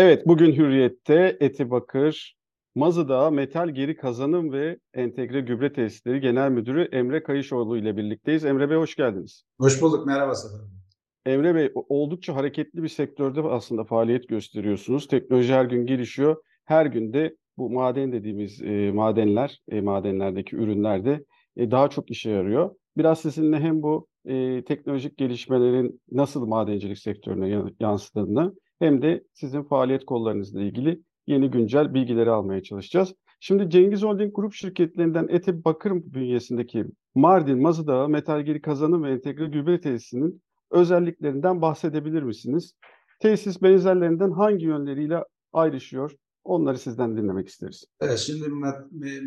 [0.00, 2.36] Evet, bugün Hürriyet'te Eti Bakır,
[2.74, 8.44] Mazıdağ Metal Geri Kazanım ve Entegre Gübre Tesisleri Genel Müdürü Emre Kayışoğlu ile birlikteyiz.
[8.44, 9.44] Emre Bey hoş geldiniz.
[9.60, 10.66] Hoş bulduk, merhaba Sefer.
[11.26, 15.08] Emre Bey, oldukça hareketli bir sektörde aslında faaliyet gösteriyorsunuz.
[15.08, 16.36] Teknoloji her gün gelişiyor.
[16.64, 21.24] Her gün de bu maden dediğimiz e, madenler, e, madenlerdeki ürünler de
[21.56, 22.70] e, daha çok işe yarıyor.
[22.96, 30.06] Biraz sizinle hem bu e, teknolojik gelişmelerin nasıl madencilik sektörüne yansıdığını hem de sizin faaliyet
[30.06, 33.14] kollarınızla ilgili yeni güncel bilgileri almaya çalışacağız.
[33.40, 39.46] Şimdi Cengiz Holding grup şirketlerinden Eti Bakır bünyesindeki Mardin Mazıdağ Metal Geri Kazanım ve Entegre
[39.46, 42.74] Gübre Tesisinin özelliklerinden bahsedebilir misiniz?
[43.20, 46.12] Tesis benzerlerinden hangi yönleriyle ayrışıyor?
[46.44, 47.84] Onları sizden dinlemek isteriz.
[48.00, 48.48] Evet, şimdi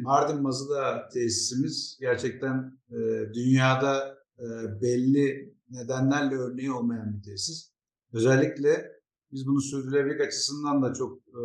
[0.02, 2.98] Mardin Mazıdağ tesisimiz gerçekten e,
[3.34, 4.46] dünyada e,
[4.82, 7.72] belli nedenlerle örneği olmayan bir tesis.
[8.14, 9.01] Özellikle
[9.32, 11.42] biz bunu sürdürülebilirlik açısından da çok e,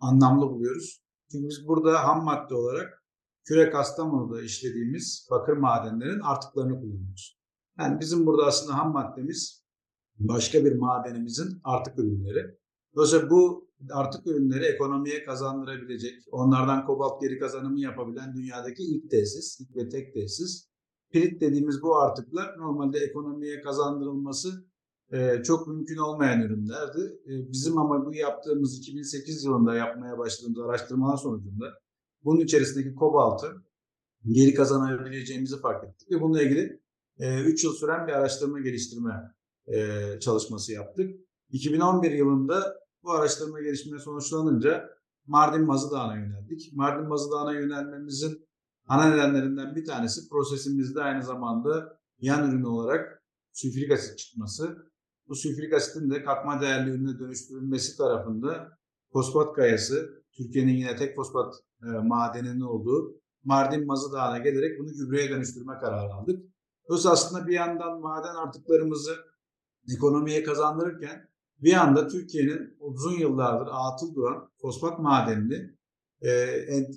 [0.00, 1.02] anlamlı buluyoruz.
[1.32, 3.04] Çünkü biz burada ham madde olarak
[3.44, 7.38] Kürek Kastamonu'da işlediğimiz bakır madenlerin artıklarını kullanıyoruz.
[7.78, 9.64] Yani bizim burada aslında ham maddemiz
[10.18, 12.58] başka bir madenimizin artık ürünleri.
[12.94, 19.76] Dolayısıyla bu artık ürünleri ekonomiye kazandırabilecek, onlardan kobalt geri kazanımı yapabilen dünyadaki ilk tesis, ilk
[19.76, 20.68] ve tek tesis.
[21.10, 24.68] Pirit dediğimiz bu artıklar normalde ekonomiye kazandırılması
[25.12, 27.00] e, çok mümkün olmayan ürünlerdi.
[27.26, 31.66] E, bizim ama bu yaptığımız 2008 yılında yapmaya başladığımız araştırmalar sonucunda
[32.24, 33.64] bunun içerisindeki kobaltı
[34.26, 36.80] geri kazanabileceğimizi fark ettik ve bununla ilgili
[37.18, 39.34] 3 e, yıl süren bir araştırma geliştirme
[39.66, 41.20] e, çalışması yaptık.
[41.50, 44.90] 2011 yılında bu araştırma gelişme sonuçlanınca
[45.26, 46.70] Mardin Mazı Dağı'na yöneldik.
[46.72, 48.48] Mardin Mazı Dağı'na yönelmemizin
[48.86, 53.22] ana nedenlerinden bir tanesi prosesimizde aynı zamanda yan ürün olarak
[53.52, 54.87] sülfürik asit çıkması
[55.28, 58.78] bu sülfürik asitin de katma değerli ürüne dönüştürülmesi tarafında
[59.12, 65.30] fosfat kayası, Türkiye'nin yine tek fosfat e, madeninin olduğu Mardin Mazı Dağı'na gelerek bunu gübreye
[65.30, 66.42] dönüştürme kararı aldık.
[66.88, 69.16] Dolayısıyla aslında bir yandan maden artıklarımızı
[69.96, 71.28] ekonomiye kazandırırken
[71.58, 75.76] bir anda Türkiye'nin uzun yıllardır atıl duran fosfat madenini
[76.22, 76.30] e,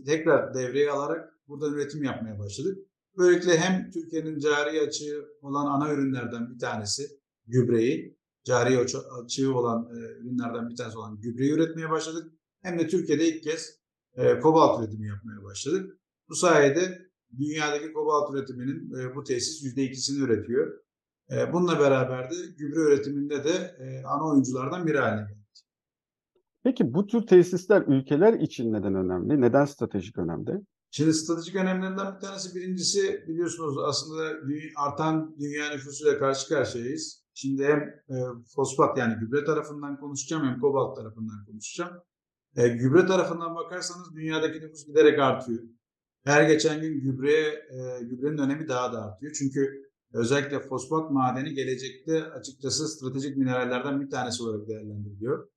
[0.05, 2.77] tekrar devreye alarak burada üretim yapmaya başladık.
[3.17, 7.03] Böylelikle hem Türkiye'nin cari açığı olan ana ürünlerden bir tanesi
[7.47, 8.79] gübreyi cari
[9.23, 12.33] açığı olan e, ürünlerden bir tanesi olan gübreyi üretmeye başladık.
[12.61, 13.79] Hem de Türkiye'de ilk kez
[14.15, 15.99] e, kobalt üretimi yapmaya başladık.
[16.29, 20.81] Bu sayede dünyadaki kobalt üretiminin e, bu tesis %2'sini üretiyor.
[21.31, 25.41] E, bununla beraber de gübre üretiminde de e, ana oyunculardan biri haline geldi.
[26.63, 29.41] Peki bu tür tesisler ülkeler için neden önemli?
[29.41, 30.51] Neden stratejik önemli?
[30.91, 34.23] Şimdi stratejik önemlerinden bir tanesi birincisi biliyorsunuz aslında
[34.75, 37.20] artan dünya nüfusuyla karşı karşıyayız.
[37.33, 38.15] Şimdi hem e,
[38.55, 41.91] fosfat yani gübre tarafından konuşacağım hem kobalt tarafından konuşacağım.
[42.55, 45.63] E, gübre tarafından bakarsanız dünyadaki nüfus giderek artıyor.
[46.23, 49.33] Her geçen gün gübreye, e, gübrenin önemi daha da artıyor.
[49.33, 55.49] Çünkü özellikle fosfat madeni gelecekte açıkçası stratejik minerallerden bir tanesi olarak değerlendiriliyor.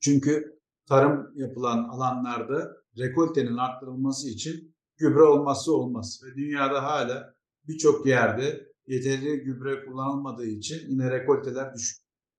[0.00, 6.20] Çünkü tarım yapılan alanlarda rekoltenin arttırılması için gübre olmazsa olmaz.
[6.24, 7.34] Ve dünyada hala
[7.68, 11.98] birçok yerde yeterli gübre kullanılmadığı için yine rekolteler düşük.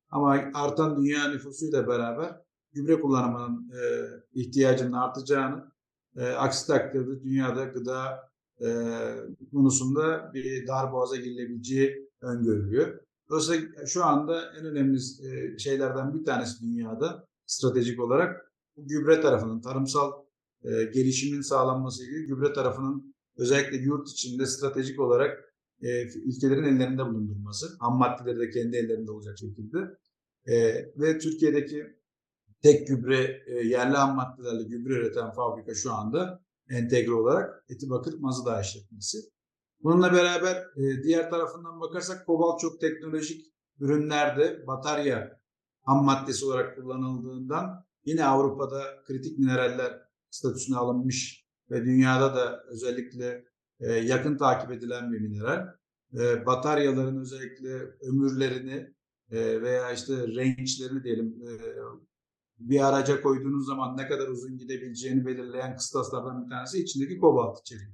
[0.10, 2.36] Ama artan dünya nüfusuyla beraber
[2.74, 3.82] gübre kullanımının e,
[4.34, 5.72] ihtiyacının artacağını,
[6.16, 8.30] e, aksi takdirde dünyada gıda
[8.62, 8.70] e,
[9.54, 13.00] konusunda bir dar boğaza girilebileceği öngörülüyor.
[13.30, 19.62] Dolayısıyla şu anda en önemli e, şeylerden bir tanesi dünyada stratejik olarak bu gübre tarafının,
[19.62, 20.12] tarımsal
[20.64, 25.49] e, gelişimin sağlanması ilgili gübre tarafının özellikle yurt içinde stratejik olarak
[25.82, 29.78] e, ülkelerin ellerinde bulundurması, ham maddeleri de kendi ellerinde olacak şekilde
[30.46, 32.00] e, ve Türkiye'deki
[32.62, 38.62] tek gübre, e, yerli ham maddelerle gübre üreten fabrika şu anda entegre olarak Etibakır Mazıdağ
[38.62, 39.18] işletmesi.
[39.84, 43.46] Bununla beraber e, diğer tarafından bakarsak kobalt çok teknolojik
[43.80, 45.40] ürünlerde batarya
[45.82, 53.46] ham maddesi olarak kullanıldığından yine Avrupa'da kritik mineraller statüsüne alınmış ve dünyada da özellikle
[53.80, 55.68] e, yakın takip edilen bir mineral.
[56.14, 58.94] E, bataryaların özellikle ömürlerini
[59.32, 61.36] e, veya işte range'lerini diyelim
[62.60, 67.94] bir araca koyduğunuz zaman ne kadar uzun gidebileceğini belirleyen kıstaslardan bir tanesi içindeki kobalt içeriği.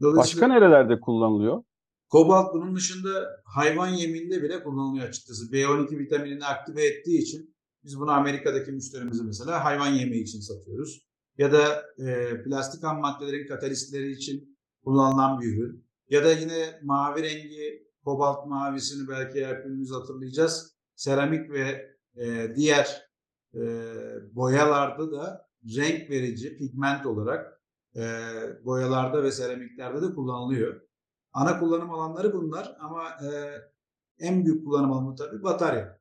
[0.00, 1.62] Başka nerelerde kullanılıyor?
[2.08, 5.52] Kobalt bunun dışında hayvan yeminde bile kullanılıyor açıkçası.
[5.52, 7.54] B12 vitaminini aktive ettiği için
[7.84, 11.08] biz bunu Amerika'daki müşterimize mesela hayvan yemeği için satıyoruz.
[11.38, 14.57] Ya da e, plastik ham maddelerin katalistleri için
[14.88, 15.84] kullanılan bir ürün.
[16.10, 20.76] Ya da yine mavi rengi, kobalt mavisini belki hepimiz hatırlayacağız.
[20.94, 23.10] Seramik ve e, diğer
[23.54, 23.60] e,
[24.34, 27.62] boyalarda da renk verici pigment olarak
[27.96, 28.02] e,
[28.64, 30.80] boyalarda ve seramiklerde de kullanılıyor.
[31.32, 33.28] Ana kullanım alanları bunlar ama e,
[34.18, 36.00] en büyük kullanım alanı tabii batarya.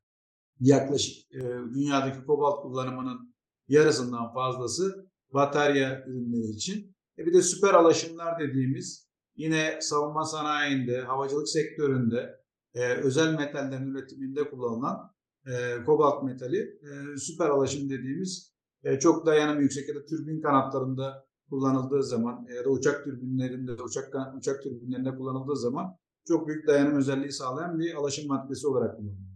[0.60, 1.40] Yaklaşık e,
[1.74, 3.36] dünyadaki kobalt kullanımının
[3.68, 6.96] yarısından fazlası batarya ürünleri için.
[7.18, 12.40] E bir de süper alaşımlar dediğimiz yine savunma sanayinde, havacılık sektöründe,
[12.74, 15.12] e, özel metallerin üretiminde kullanılan
[15.48, 18.54] e, kobalt metali e, süper alaşım dediğimiz
[18.84, 24.14] e, çok dayanım yüksek ya da türbin kanatlarında kullanıldığı zaman ya da uçak türbinlerinde, uçak
[24.38, 25.96] uçak türbinlerinde kullanıldığı zaman
[26.28, 29.26] çok büyük dayanım özelliği sağlayan bir alaşım maddesi olarak kullanılıyor.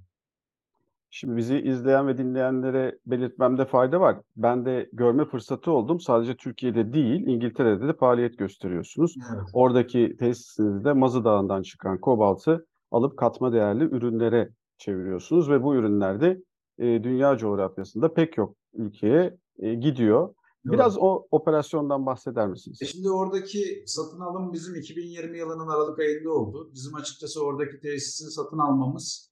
[1.14, 4.22] Şimdi bizi izleyen ve dinleyenlere belirtmemde fayda var.
[4.36, 6.00] Ben de görme fırsatı oldum.
[6.00, 9.16] Sadece Türkiye'de değil, İngiltere'de de faaliyet gösteriyorsunuz.
[9.34, 9.44] Evet.
[9.54, 16.42] Oradaki tesisinizde Mazı Dağı'ndan çıkan kobaltı alıp katma değerli ürünlere çeviriyorsunuz ve bu ürünler de
[16.80, 20.34] e, dünya coğrafyasında pek çok ülkeye e, gidiyor.
[20.66, 22.80] Biraz o operasyondan bahseder misiniz?
[22.82, 26.72] E şimdi oradaki satın alım bizim 2020 yılının Aralık ayında oldu.
[26.74, 29.31] Bizim açıkçası oradaki tesisi satın almamız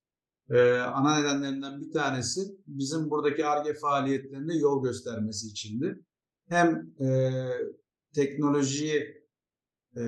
[0.50, 6.00] e, ana nedenlerinden bir tanesi bizim buradaki ARGE faaliyetlerinde yol göstermesi içindi.
[6.48, 7.32] Hem e,
[8.16, 9.26] teknolojiyi
[9.98, 10.02] e,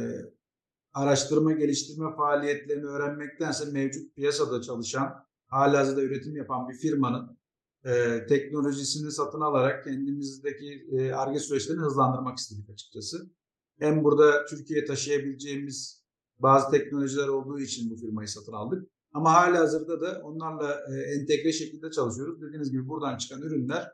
[0.93, 7.37] araştırma geliştirme faaliyetlerini öğrenmektense mevcut piyasada çalışan, halihazırda üretim yapan bir firmanın
[7.85, 13.17] e, teknolojisini satın alarak kendimizdeki ARGE e, süreçlerini hızlandırmak istedik açıkçası.
[13.79, 16.03] Hem burada Türkiye'ye taşıyabileceğimiz
[16.39, 18.90] bazı teknolojiler olduğu için bu firmayı satın aldık.
[19.13, 22.41] Ama hala hazırda da onlarla e, entegre şekilde çalışıyoruz.
[22.41, 23.91] Dediğiniz gibi buradan çıkan ürünler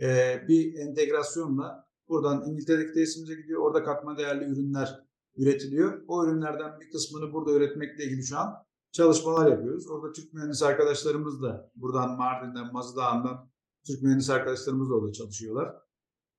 [0.00, 3.62] e, bir entegrasyonla buradan İngiltere'deki tesisimize gidiyor.
[3.62, 5.00] Orada katma değerli ürünler
[5.36, 6.02] üretiliyor.
[6.08, 8.54] O ürünlerden bir kısmını burada üretmekle ilgili şu an
[8.92, 9.90] çalışmalar yapıyoruz.
[9.90, 13.50] Orada Türk mühendis arkadaşlarımız da buradan Mardin'den, Mazıdağ'ından
[13.86, 15.76] Türk mühendis arkadaşlarımız da orada çalışıyorlar.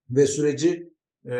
[0.09, 0.93] Ve süreci
[1.25, 1.31] e,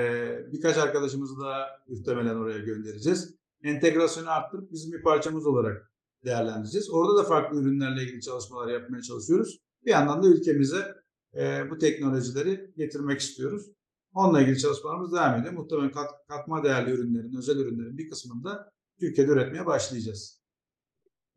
[0.51, 3.35] birkaç arkadaşımızı da muhtemelen oraya göndereceğiz.
[3.63, 5.90] Entegrasyonu arttırıp bizim bir parçamız olarak
[6.25, 6.89] değerlendireceğiz.
[6.89, 9.59] Orada da farklı ürünlerle ilgili çalışmalar yapmaya çalışıyoruz.
[9.85, 10.95] Bir yandan da ülkemize
[11.35, 13.65] e, bu teknolojileri getirmek istiyoruz.
[14.13, 15.53] Onunla ilgili çalışmalarımız devam ediyor.
[15.53, 20.41] Muhtemelen kat, katma değerli ürünlerin, özel ürünlerin bir kısmını da Türkiye'de üretmeye başlayacağız.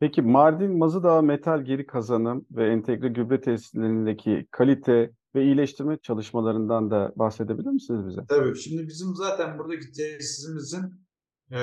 [0.01, 7.13] Peki Mardin Mazıdağ metal geri kazanım ve entegre gübre tesislerindeki kalite ve iyileştirme çalışmalarından da
[7.17, 8.21] bahsedebilir misiniz bize?
[8.29, 8.59] Tabii.
[8.59, 11.04] Şimdi bizim zaten buradaki tesisimizin
[11.51, 11.59] e,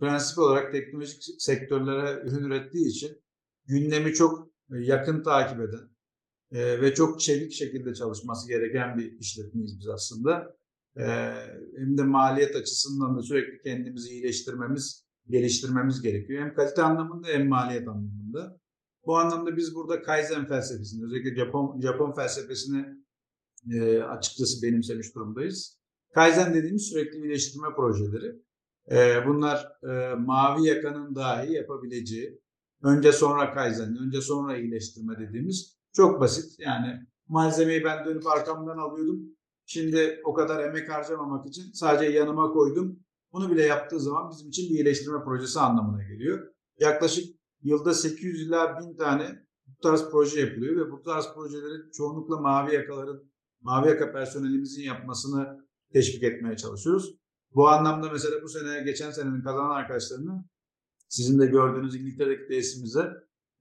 [0.00, 3.22] prensip olarak teknolojik sektörlere ürün ürettiği için
[3.66, 5.88] gündemi çok yakın takip eden
[6.52, 10.56] e, ve çok çevik şekilde çalışması gereken bir işletmeyiz biz aslında.
[10.96, 11.04] E,
[11.78, 16.42] hem de maliyet açısından da sürekli kendimizi iyileştirmemiz geliştirmemiz gerekiyor.
[16.42, 18.58] Hem kalite anlamında hem maliyet anlamında.
[19.06, 22.86] Bu anlamda biz burada Kaizen felsefesini, özellikle Japon, Japon felsefesini
[23.72, 25.78] e, açıkçası benimsemiş durumdayız.
[26.14, 28.42] Kaizen dediğimiz sürekli iyileştirme projeleri.
[28.90, 32.40] E, bunlar e, mavi yakanın dahi yapabileceği,
[32.82, 36.58] önce sonra Kaizen, önce sonra iyileştirme dediğimiz çok basit.
[36.58, 39.20] Yani malzemeyi ben dönüp arkamdan alıyordum.
[39.66, 42.98] Şimdi o kadar emek harcamamak için sadece yanıma koydum.
[43.32, 46.54] Bunu bile yaptığı zaman bizim için bir iyileştirme projesi anlamına geliyor.
[46.80, 47.24] Yaklaşık
[47.62, 52.74] yılda 800 ila 1000 tane bu tarz proje yapılıyor ve bu tarz projeleri çoğunlukla mavi
[52.74, 57.14] yakaların, mavi yaka personelimizin yapmasını teşvik etmeye çalışıyoruz.
[57.54, 60.44] Bu anlamda mesela bu sene, geçen senenin kazanan arkadaşlarını
[61.08, 63.12] sizin de gördüğünüz İngiltere'deki tesisimize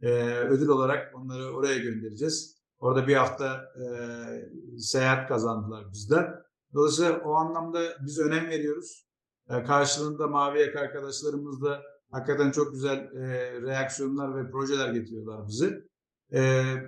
[0.02, 2.56] e, ödül olarak onları oraya göndereceğiz.
[2.80, 3.86] Orada bir hafta e,
[4.80, 6.44] seyahat kazandılar bizden.
[6.74, 9.08] Dolayısıyla o anlamda biz önem veriyoruz.
[9.50, 11.82] E, karşılığında Mavi Yaka arkadaşlarımız da
[12.12, 15.88] hakikaten çok güzel e, reaksiyonlar ve projeler getiriyorlar bize.
[16.34, 16.40] E,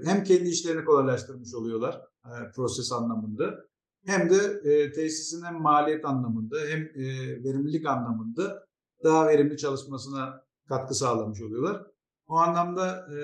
[0.06, 3.66] hem kendi işlerini kolaylaştırmış oluyorlar e, proses anlamında.
[4.06, 7.04] Hem de e, tesisin hem maliyet anlamında hem e,
[7.44, 8.68] verimlilik anlamında
[9.04, 11.88] daha verimli çalışmasına katkı sağlamış oluyorlar.
[12.28, 13.18] O anlamda e,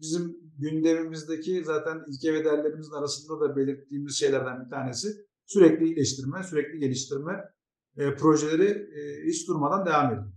[0.00, 5.08] bizim gündemimizdeki zaten ilke ve değerlerimizin arasında da belirttiğimiz şeylerden bir tanesi
[5.46, 7.44] sürekli iyileştirme, sürekli geliştirme
[7.96, 10.32] e, projeleri e, hiç durmadan devam ediyor.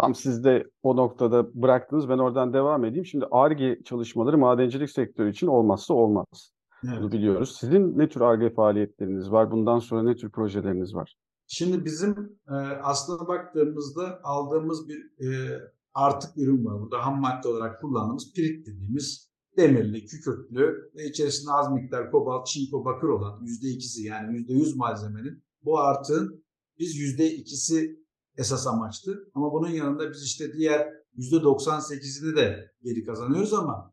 [0.00, 2.08] Tam siz de o noktada bıraktınız.
[2.08, 3.06] Ben oradan devam edeyim.
[3.06, 6.52] Şimdi ARGE çalışmaları madencilik sektörü için olmazsa olmaz.
[6.84, 7.12] Evet.
[7.12, 7.56] Biliyoruz.
[7.60, 9.50] Sizin ne tür ARGE faaliyetleriniz var?
[9.50, 11.16] Bundan sonra ne tür projeleriniz var?
[11.46, 15.58] Şimdi bizim e, aslına baktığımızda aldığımız bir e,
[15.94, 16.80] artık ürün var.
[16.80, 22.84] Burada ham madde olarak kullandığımız pirit dediğimiz demirli, kükürtlü ve içerisinde az miktar kobalt, çinko,
[22.84, 26.44] bakır olan %2'si yani %100 malzemenin bu artığın
[26.78, 28.00] biz yüzde ikisi
[28.36, 29.30] esas amaçtı.
[29.34, 33.92] Ama bunun yanında biz işte diğer yüzde 98'ini de geri kazanıyoruz ama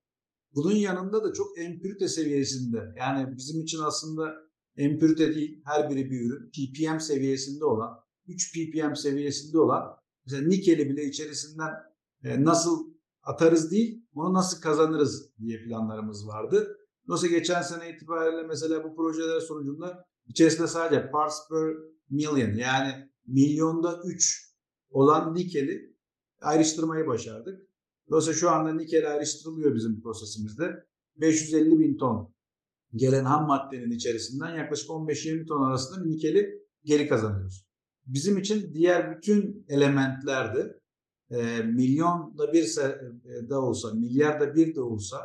[0.55, 4.33] Bunun yanında da çok empürite seviyesinde yani bizim için aslında
[4.75, 10.89] empürite değil her biri bir ürün ppm seviyesinde olan 3 ppm seviyesinde olan mesela nikeli
[10.89, 11.73] bile içerisinden
[12.23, 16.77] e, nasıl atarız değil onu nasıl kazanırız diye planlarımız vardı.
[17.07, 21.73] Dolayısıyla geçen sene itibariyle mesela bu projeler sonucunda içerisinde sadece parts per
[22.09, 24.53] million yani milyonda 3
[24.89, 25.95] olan nikeli
[26.41, 27.66] ayrıştırmayı başardık.
[28.09, 30.87] Dolayısıyla şu anda nikel ayrıştırılıyor bizim prosesimizde.
[31.15, 32.33] 550 bin ton
[32.95, 37.67] gelen ham maddenin içerisinden yaklaşık 15-20 ton arasında nikeli geri kazanıyoruz.
[38.05, 40.79] Bizim için diğer bütün elementlerde
[41.29, 45.17] e, milyonda bir e, de olsa, milyarda bir de olsa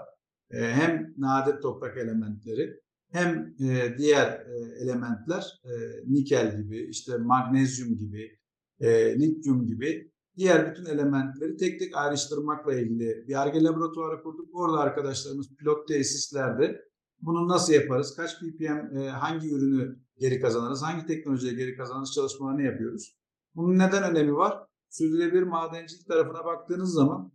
[0.51, 2.81] e, hem nadir toprak elementleri
[3.13, 5.73] hem e, diğer e, elementler e,
[6.07, 8.39] nikel gibi, işte magnezyum gibi,
[8.81, 14.49] e, lityum gibi diğer bütün elementleri tek tek ayrıştırmakla ilgili bir ARGE laboratuvarı kurduk.
[14.53, 16.83] Orada arkadaşlarımız pilot tesislerde
[17.21, 22.63] bunu nasıl yaparız, kaç ppm e, hangi ürünü geri kazanırız, hangi teknolojiye geri kazanırız çalışmalarını
[22.63, 23.17] yapıyoruz.
[23.55, 24.67] Bunun neden önemi var?
[24.91, 27.33] Sürdürülebilir madencilik tarafına baktığınız zaman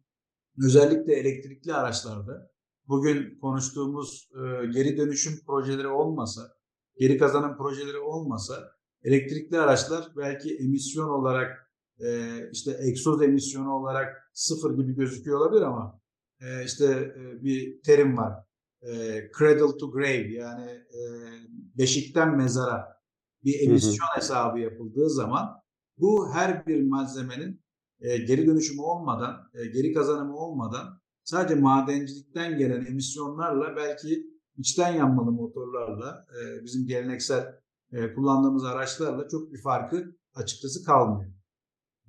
[0.65, 2.51] özellikle elektrikli araçlarda
[2.87, 6.41] bugün konuştuğumuz e, geri dönüşüm projeleri olmasa,
[6.99, 8.71] geri kazanım projeleri olmasa
[9.03, 11.66] elektrikli araçlar belki emisyon olarak
[11.99, 15.99] e, işte egzoz emisyonu olarak sıfır gibi gözüküyor olabilir ama
[16.41, 16.85] e, işte
[17.19, 18.33] e, bir terim var.
[18.81, 18.91] E,
[19.39, 21.01] cradle to grave yani e,
[21.77, 22.97] beşikten mezara
[23.43, 24.17] bir emisyon hı hı.
[24.17, 25.61] hesabı yapıldığı zaman
[25.97, 27.61] bu her bir malzemenin
[27.99, 35.31] e, geri dönüşümü olmadan, e, geri kazanımı olmadan sadece madencilikten gelen emisyonlarla belki içten yanmalı
[35.31, 37.59] motorlarla e, bizim geleneksel
[37.91, 41.36] e, kullandığımız araçlarla çok bir farkı açıkçası kalmıyor.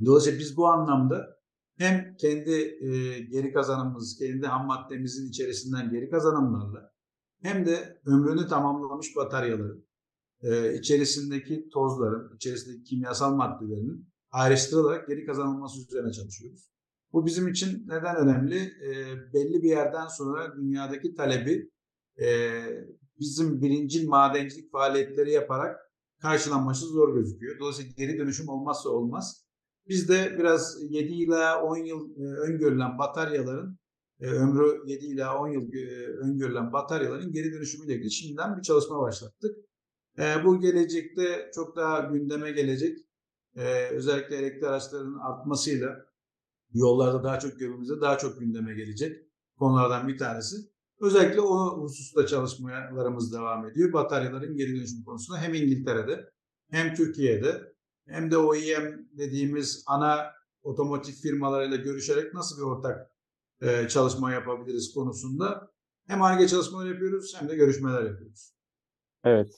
[0.04, 1.38] Dolayısıyla biz bu anlamda
[1.78, 2.50] hem kendi
[2.80, 6.92] e, geri kazanımımız, kendi ham maddemizin içerisinden geri kazanımlarla
[7.42, 9.86] hem de ömrünü tamamlamış bataryaların
[10.42, 16.70] e, içerisindeki tozların, içerisindeki kimyasal maddelerin ayrıştırılarak geri kazanılması üzerine çalışıyoruz.
[17.12, 18.56] Bu bizim için neden önemli?
[18.56, 21.70] E, belli bir yerden sonra dünyadaki talebi
[22.20, 22.50] e,
[23.20, 25.76] bizim birincil madencilik faaliyetleri yaparak
[26.20, 27.58] karşılanması zor gözüküyor.
[27.60, 29.47] Dolayısıyla geri dönüşüm olmazsa olmaz.
[29.88, 33.78] Biz de biraz 7 ila 10 yıl e, öngörülen bataryaların
[34.20, 39.00] e, ömrü 7 ila 10 yıl e, öngörülen bataryaların geri dönüşümüyle ilgili şimdiden bir çalışma
[39.00, 39.56] başlattık.
[40.44, 42.98] Bu gelecekte çok daha gündeme gelecek.
[43.90, 46.06] Özellikle elektrikli araçların artmasıyla
[46.74, 49.16] yollarda daha çok görmemize daha çok gündeme gelecek
[49.58, 50.56] konulardan bir tanesi.
[51.00, 53.92] Özellikle o hususta çalışmalarımız devam ediyor.
[53.92, 56.30] Bataryaların geri dönüşüm konusunda hem İngiltere'de
[56.70, 57.67] hem Türkiye'de
[58.08, 63.10] hem de OEM dediğimiz ana otomotiv firmalarıyla görüşerek nasıl bir ortak
[63.60, 65.70] e, çalışma yapabiliriz konusunda
[66.06, 68.52] hem ARGE çalışmaları yapıyoruz hem de görüşmeler yapıyoruz.
[69.24, 69.48] Evet.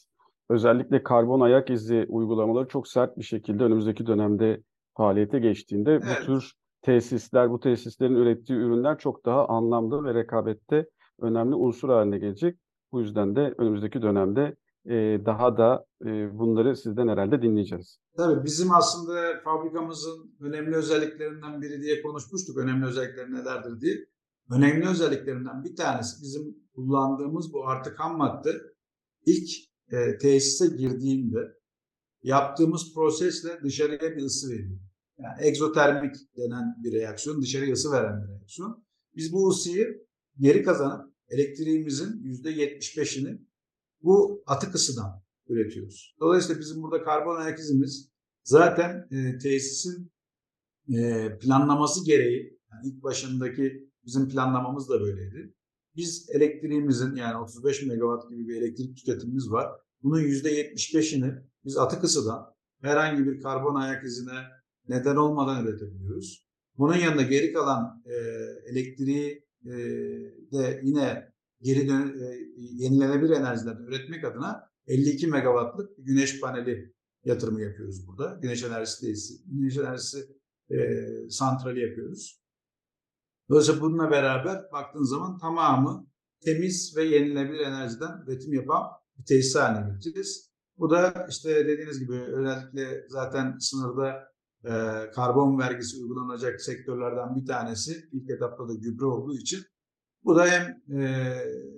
[0.50, 4.62] Özellikle karbon ayak izi uygulamaları çok sert bir şekilde önümüzdeki dönemde
[4.96, 6.18] faaliyete geçtiğinde evet.
[6.20, 6.52] bu tür
[6.82, 10.88] tesisler, bu tesislerin ürettiği ürünler çok daha anlamlı ve rekabette
[11.20, 12.58] önemli unsur haline gelecek.
[12.92, 14.56] Bu yüzden de önümüzdeki dönemde
[15.26, 15.86] daha da
[16.32, 17.98] bunları sizden herhalde dinleyeceğiz.
[18.16, 22.58] Tabii bizim aslında fabrikamızın önemli özelliklerinden biri diye konuşmuştuk.
[22.58, 23.96] Önemli özellikleri nelerdir diye.
[24.50, 26.42] Önemli özelliklerinden bir tanesi bizim
[26.74, 28.50] kullandığımız bu artık ham madde
[29.26, 29.50] ilk
[29.92, 31.38] e, tesise girdiğinde
[32.22, 34.80] yaptığımız prosesle dışarıya bir ısı veriyor.
[35.18, 38.84] Yani egzotermik denen bir reaksiyon, dışarıya ısı veren bir reaksiyon.
[39.16, 40.06] Biz bu ısıyı
[40.38, 43.49] geri kazanıp elektriğimizin %75'ini
[44.02, 46.16] bu atık ısıdan üretiyoruz.
[46.20, 48.10] Dolayısıyla bizim burada karbon ayak izimiz
[48.44, 50.12] zaten e, tesisin
[50.94, 55.54] e, planlaması gereği, yani ilk başındaki bizim planlamamız da böyleydi.
[55.96, 59.68] Biz elektriğimizin yani 35 megawatt gibi bir elektrik tüketimimiz var.
[60.02, 64.42] Bunun %75'ini biz atık ısıdan herhangi bir karbon ayak izine
[64.88, 66.46] neden olmadan üretebiliyoruz.
[66.78, 68.14] Bunun yanında geri kalan e,
[68.70, 69.72] elektriği e,
[70.52, 71.29] de yine
[71.62, 78.38] geri dön e, yenilenebilir enerjilerden üretmek adına 52 megawattlık güneş paneli yatırımı yapıyoruz burada.
[78.42, 80.18] Güneş enerjisi tesisi, güneş enerjisi
[80.70, 80.78] e,
[81.30, 82.40] santrali yapıyoruz.
[83.50, 86.06] Dolayısıyla bununla beraber baktığın zaman tamamı
[86.44, 88.82] temiz ve yenilenebilir enerjiden üretim yapan
[89.18, 90.50] bir tesis haline getireceğiz.
[90.76, 94.30] Bu da işte dediğiniz gibi özellikle zaten sınırda
[94.64, 94.70] e,
[95.10, 98.08] karbon vergisi uygulanacak sektörlerden bir tanesi.
[98.12, 99.60] İlk etapta da gübre olduğu için
[100.24, 101.34] bu da hem e,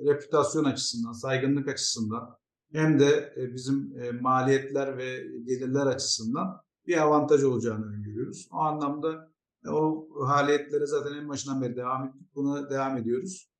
[0.07, 2.37] reputasyon açısından, saygınlık açısından
[2.73, 8.49] hem de e, bizim e, maliyetler ve gelirler açısından bir avantaj olacağını öngörüyoruz.
[8.53, 9.33] O anlamda
[9.67, 12.35] e, o faaliyetlere zaten en başından beri devam ettik.
[12.35, 13.51] Buna devam ediyoruz.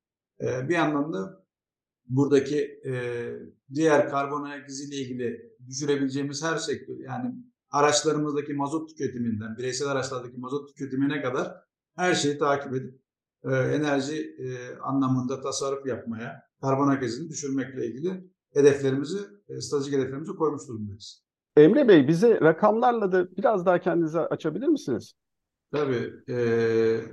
[0.41, 1.43] E, bir yandan da
[2.05, 2.93] buradaki e,
[3.73, 7.35] diğer karbon ayak iziyle ilgili düşürebileceğimiz her sektör yani
[7.71, 11.55] araçlarımızdaki mazot tüketiminden bireysel araçlardaki mazot tüketimine kadar
[11.95, 13.02] her şeyi takip edip
[13.43, 18.23] e, enerji e, anlamında tasarruf yapmaya, karbon ayak izini düşürmekle ilgili
[18.53, 19.17] hedeflerimizi,
[19.49, 21.23] e, stratejik hedeflerimizi koymuş durumdayız.
[21.57, 25.13] Emre Bey bize rakamlarla da biraz daha kendinizi açabilir misiniz?
[25.71, 26.13] Tabii.
[26.29, 26.37] E,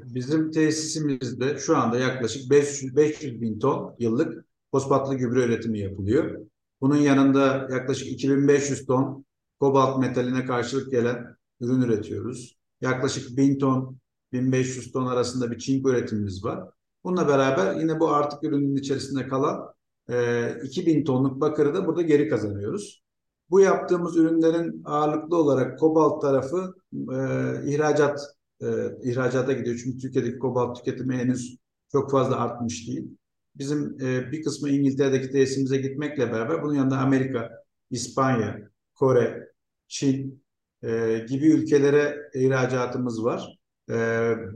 [0.05, 6.47] bizim tesisimizde şu anda yaklaşık 500, 500 bin ton yıllık fosfatlı gübre üretimi yapılıyor.
[6.81, 9.25] Bunun yanında yaklaşık 2500 ton
[9.61, 12.59] kobalt metaline karşılık gelen ürün üretiyoruz.
[12.81, 13.99] Yaklaşık 1000 ton,
[14.33, 16.65] 1500 ton arasında bir çink üretimimiz var.
[17.05, 19.75] Bununla beraber yine bu artık ürünün içerisinde kalan
[20.11, 23.03] e, 2000 tonluk bakırı da burada geri kazanıyoruz.
[23.51, 27.17] Bu yaptığımız ürünlerin ağırlıklı olarak kobalt tarafı e,
[27.67, 28.21] ihracat
[28.61, 28.67] e,
[29.03, 29.81] ihracata gidiyor.
[29.85, 31.59] Çünkü Türkiye'deki kobalt tüketimi henüz
[31.93, 33.09] çok fazla artmış değil.
[33.55, 37.51] Bizim e, bir kısmı İngiltere'deki tesisimize gitmekle beraber bunun yanında Amerika,
[37.91, 38.59] İspanya,
[38.95, 39.49] Kore,
[39.89, 40.43] Çin
[40.83, 43.60] e, gibi ülkelere ihracatımız var.
[43.91, 43.95] E,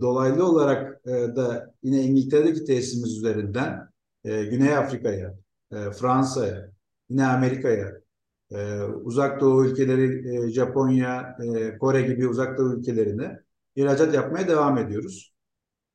[0.01, 3.89] dolaylı olarak e, da yine İngiltere'deki tesisimiz üzerinden
[4.25, 5.35] e, Güney Afrika'ya,
[5.73, 6.71] e, Fransa'ya,
[7.11, 7.93] yine Amerika'ya,
[8.51, 13.41] e, uzak doğu ülkeleri, e, Japonya, e, Kore gibi uzak doğu ülkelerine
[13.77, 15.35] ihracat yapmaya devam ediyoruz.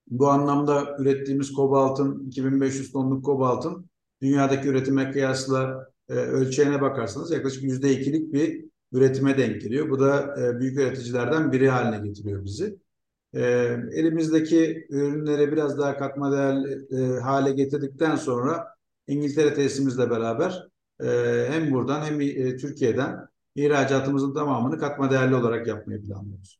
[0.07, 3.89] Bu anlamda ürettiğimiz kobaltın, 2500 tonluk kobaltın
[4.21, 9.89] dünyadaki üretime kıyasla e, ölçeğine bakarsanız yaklaşık %2'lik bir üretime denk geliyor.
[9.89, 12.79] Bu da e, büyük üreticilerden biri haline getiriyor bizi.
[13.33, 13.41] E,
[13.91, 18.67] elimizdeki ürünleri biraz daha katma değerli e, hale getirdikten sonra
[19.07, 20.67] İngiltere tesisimizle beraber
[21.03, 21.07] e,
[21.49, 26.59] hem buradan hem e, Türkiye'den ihracatımızın tamamını katma değerli olarak yapmayı planlıyoruz.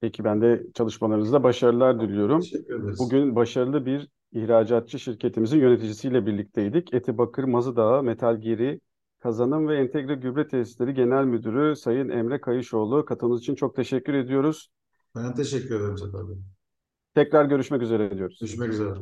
[0.00, 2.40] Peki ben de çalışmalarınızda başarılar diliyorum.
[2.40, 2.98] Teşekkür ederiz.
[2.98, 6.94] Bugün başarılı bir ihracatçı şirketimizin yöneticisiyle birlikteydik.
[6.94, 8.80] Eti Bakır Mazıdağ Metal Geri
[9.18, 13.04] Kazanım ve Entegre Gübre Tesisleri Genel Müdürü Sayın Emre Kayışoğlu.
[13.04, 14.68] Katılımınız için çok teşekkür ediyoruz.
[15.16, 16.36] Ben teşekkür ederim Sefer Bey.
[17.14, 18.38] Tekrar görüşmek üzere diyoruz.
[18.40, 18.94] Görüşmek üzere.